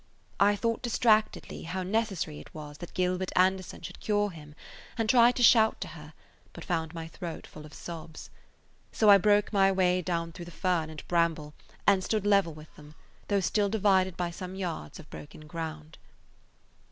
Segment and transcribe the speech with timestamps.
[0.39, 4.55] I thought distractedly how necessary it was that Gilbert Anderson should cure him,
[4.97, 6.15] and tried to shout to her,
[6.53, 8.31] but found my throat full of sobs.
[8.91, 11.53] So I broke my way down through the fern and bramble
[11.85, 12.95] and stood level with them,
[13.27, 15.99] though still divided by some yards of broken ground.